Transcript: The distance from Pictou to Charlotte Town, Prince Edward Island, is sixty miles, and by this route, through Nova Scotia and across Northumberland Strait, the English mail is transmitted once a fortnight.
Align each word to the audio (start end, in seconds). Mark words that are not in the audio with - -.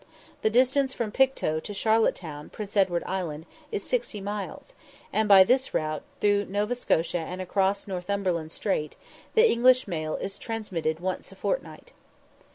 The 0.41 0.49
distance 0.49 0.95
from 0.95 1.11
Pictou 1.11 1.61
to 1.61 1.73
Charlotte 1.75 2.15
Town, 2.15 2.49
Prince 2.49 2.75
Edward 2.75 3.03
Island, 3.05 3.45
is 3.71 3.83
sixty 3.83 4.19
miles, 4.19 4.73
and 5.13 5.29
by 5.29 5.43
this 5.43 5.75
route, 5.75 6.01
through 6.19 6.45
Nova 6.45 6.73
Scotia 6.73 7.19
and 7.19 7.39
across 7.39 7.87
Northumberland 7.87 8.51
Strait, 8.51 8.95
the 9.35 9.47
English 9.47 9.87
mail 9.87 10.15
is 10.15 10.39
transmitted 10.39 11.01
once 11.01 11.31
a 11.31 11.35
fortnight. 11.35 11.93